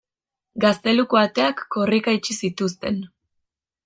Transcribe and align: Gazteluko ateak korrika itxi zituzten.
Gazteluko 0.63 1.19
ateak 1.19 1.61
korrika 1.75 2.15
itxi 2.21 2.39
zituzten. 2.47 2.99